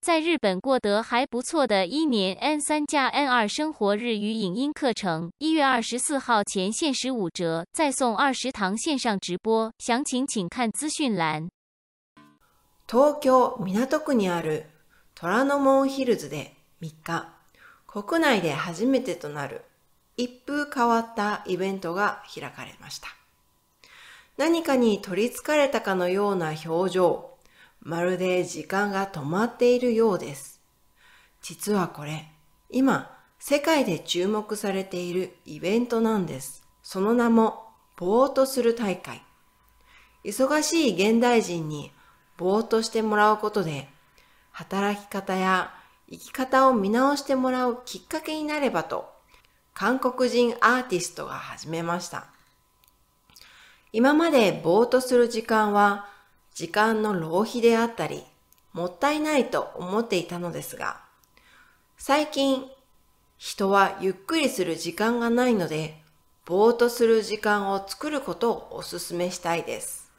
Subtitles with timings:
[0.00, 11.48] 在日本过得还不错的一年 N 三加 N 二生活日语影音课程，一月二十四号前限时五折，再送二十堂线上直播，详情请看资讯栏。
[12.86, 14.66] 東京港区にある
[15.18, 17.28] 虎ノ門ヒルズで3日、
[17.86, 19.62] 国内で初めてとなる
[20.16, 23.08] 一風変わったイベントが開かれました。
[24.36, 27.29] 何かに取り憑かれたかのような表情、
[27.81, 30.61] まるで時間が止まっているようです。
[31.41, 32.29] 実はこれ、
[32.69, 36.63] 今、世界で注目されているイベントなんです。
[36.83, 37.65] その名も、
[37.97, 39.23] ぼーっとする大会。
[40.23, 41.91] 忙しい現代人に
[42.37, 43.89] ぼーっとしてもらうことで、
[44.51, 45.73] 働き方や
[46.09, 49.11] 生き方を見直してもらうきっかけになればと、
[49.73, 52.27] 韓国人アーティストが始めました。
[53.91, 56.10] 今までぼーっとする時間は
[56.61, 58.23] 時間の浪費であったり、
[58.71, 61.01] もったいないと思っていたのですが、
[61.97, 62.69] 最近、
[63.39, 66.03] 人はゆっくりする時間がないので、
[66.45, 70.11] ぼーっとする時間を作ることをお勧めしたいです。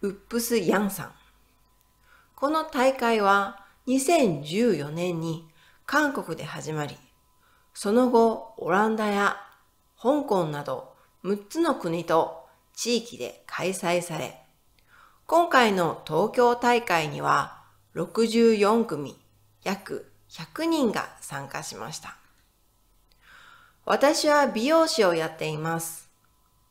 [0.00, 1.12] ウップス・ヤンさん。
[2.34, 5.46] この大会は2014年に
[5.86, 6.96] 韓国で始まり、
[7.74, 9.36] その後オランダや
[10.02, 14.43] 香港など6つの国と地域で開催され、
[15.26, 17.62] 今回の東京大会には
[17.94, 19.18] 64組
[19.62, 22.18] 約100人が参加しました。
[23.86, 26.10] 私は美容師をやっています。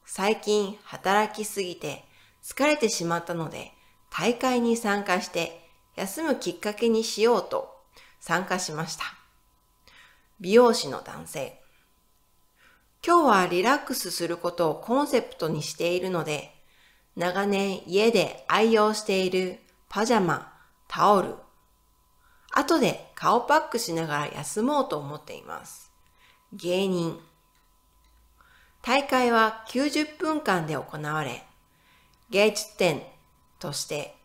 [0.05, 2.05] 最近働きすぎて
[2.43, 3.71] 疲れてしまったので
[4.11, 7.75] 大会に参加して休むきっかけにしようと
[8.19, 9.03] 参加しました。
[10.39, 11.59] 美容師の男性。
[13.03, 16.53] 今日はリラックスすることをコンセプトにしているので
[17.15, 20.51] 長年家で愛用しているパジャマ、
[20.87, 21.35] タオル、
[22.51, 25.91] 後で顔パックしながら休もうと思っています。
[26.53, 27.19] 芸人。
[28.81, 31.43] 大会は90分間で行われ、
[32.31, 33.03] 芸術点
[33.59, 34.15] として、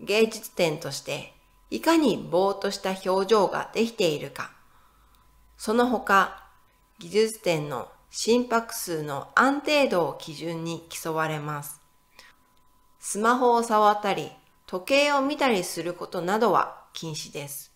[0.00, 1.32] 芸術点として
[1.70, 4.52] いかにぼーっとした表情ができているか、
[5.56, 6.48] その他、
[6.98, 11.81] 技術点の心拍数の安定度を基準に競われます。
[13.04, 14.30] スマホを触ったり、
[14.64, 17.72] 時計を見たりすることなどは禁止です。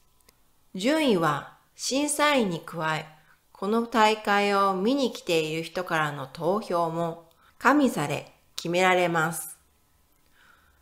[0.77, 3.07] 順位は審査員に加え、
[3.51, 7.29] この大会を見に来ている人からの投票も
[7.59, 9.59] 加味され決められます。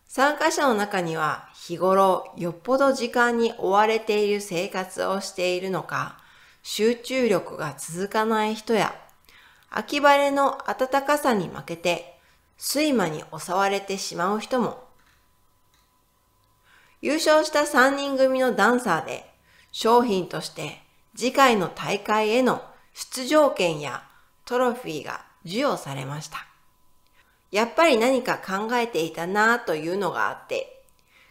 [0.06, 6.18] 参加者の中には日頃よっぽど時間に追われている生活をしているのか、
[6.62, 8.94] 集中力が続かない人や、
[9.70, 12.13] 秋晴れの暖かさに負けて
[12.58, 14.84] 睡魔に襲われてしまう人も。
[17.00, 19.30] 優勝した3人組のダンサーで
[19.72, 20.80] 商品として
[21.14, 22.62] 次回の大会への
[22.94, 24.04] 出場権や
[24.44, 26.46] トロフィーが授与されました。
[27.50, 30.84] やっぱり何か考えていたなぁというのがあって、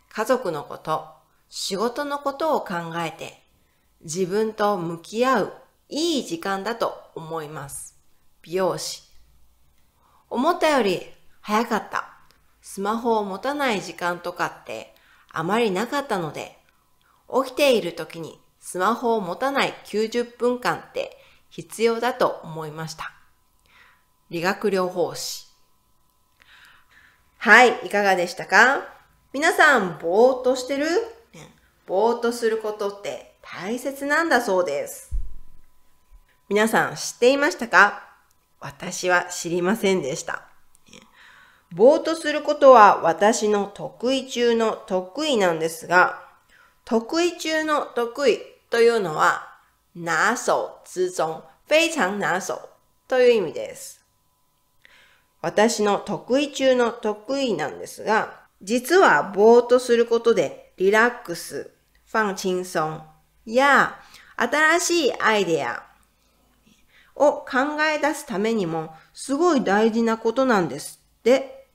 [0.09, 1.07] 家族のこと、
[1.49, 3.43] 仕事のことを考えて、
[4.03, 5.53] 自分と向き合う
[5.89, 7.97] いい時間だと思います。
[8.41, 9.12] 美容師。
[10.29, 11.01] 思ったより
[11.41, 12.09] 早かった。
[12.61, 14.95] スマホを持たない時間とかって
[15.31, 16.57] あまりなかったので、
[17.45, 21.17] 起きている時にスマホを持たない90分間って
[21.49, 23.11] 必要だと思いました。
[24.29, 25.47] 理学療法士。
[27.37, 28.87] はい、いかがでしたか？
[29.33, 30.87] 皆さん、ぼーっとしてる？
[31.85, 35.11] ぼーっとすることって大切なんだそうです。
[36.47, 38.12] 皆さん知っていましたか？
[38.63, 40.43] 私は知りませんでした。
[41.73, 46.23] ぼーっとすることは私の得意中の得意なんですが、
[46.85, 49.57] 得意中の得意というのは、
[49.95, 50.51] 拿手
[50.85, 52.53] 之中、非常拿手
[53.07, 54.01] という意味です。
[55.41, 61.71] 私の得意中の得意なんですが、実はぼーっとすることでリラックス、
[62.09, 63.01] 放轻松
[63.45, 63.99] や
[64.37, 65.83] 新しいアイデア
[67.15, 71.67] を考え出すためにもすごい大事なことなんですって。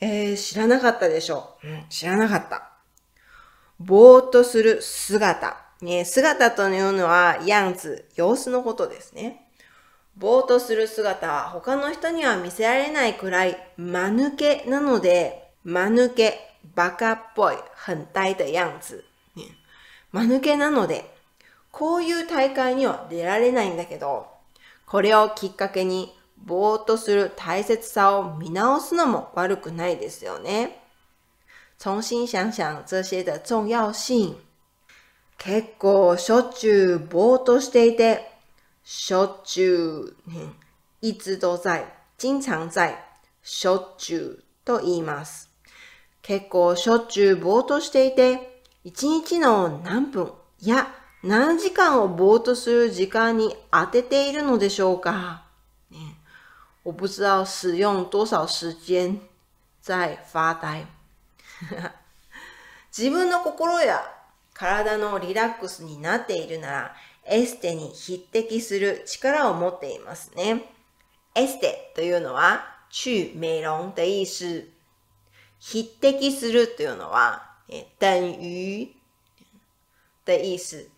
[0.00, 1.66] えー、知らなかったでしょう。
[1.66, 2.70] うん、知らなかった。
[3.80, 5.56] ぼーっとする姿。
[5.80, 9.48] ね、姿というのは、ヤンズ、様子のことですね。
[10.16, 19.04] ぼーっとする姿は他の人には見せられないくらい間抜けなので、間抜け、バカっぽい、很呆的样子。
[19.36, 19.44] ね、
[20.10, 21.17] 間抜けなので、
[21.78, 24.26] こういう大会には出られないんだけど、
[24.84, 30.82] これをきっかけにぼーっとする大切さを見直すのも悪くないですよね。
[31.78, 34.34] 重新想想这些的重要性。
[35.38, 38.28] 結構しょっちゅうぼーっとしていて、
[38.82, 40.32] しょっちゅう、
[41.00, 41.86] 一直都在、
[42.16, 42.98] 经常在、
[43.44, 45.48] しょっちゅうと言います。
[46.22, 50.92] 結構しょっちゅうぼーっとしていて、一日の何分、いや、
[51.22, 55.42] 何時間をぼーっとする時間に当てているのでしょうか？
[56.84, 59.20] 我不知道使用多少时间
[59.80, 60.86] 在发呆。
[62.96, 64.02] 自分の心や
[64.54, 70.72] 体のリラックスになっているなら、エステに匹敵する力を持っていますね。
[71.34, 74.64] エステというのは、去美容的意思。
[75.60, 77.56] 匹敵するというのは、
[77.98, 78.06] 等
[78.40, 78.96] 于
[80.24, 80.97] 的意思。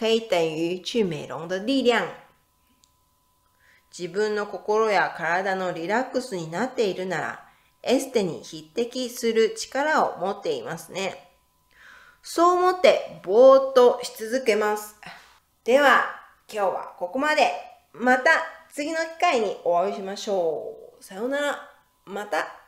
[0.00, 2.08] 可以等于去美容的力量。
[3.92, 7.46] 自分の心や体のリラックスになっているなら、
[7.82, 11.28] エステに匹敵する力を持っていますね。
[12.22, 14.96] そう思ってぼーっとし続けます。
[15.64, 16.06] では、
[16.50, 17.52] 今日はここまで。
[17.92, 18.30] また
[18.72, 21.04] 次の機会にお会いしましょう。
[21.04, 21.70] さようなら。
[22.06, 22.59] また。